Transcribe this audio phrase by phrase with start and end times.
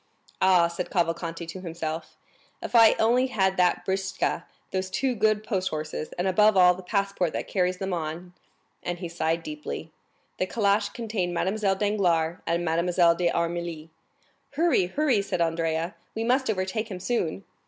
[0.41, 2.17] "Ah," said Cavalcanti to himself,
[2.59, 6.81] "if I only had that britzka, those two good post horses, and above all the
[6.81, 8.33] passport that carries them on!"
[8.81, 9.91] And he sighed deeply.
[10.39, 13.89] The calash contained Mademoiselle Danglars and Mademoiselle d'Armilly.
[14.53, 17.43] "Hurry, hurry!" said Andrea, "we must overtake him soon."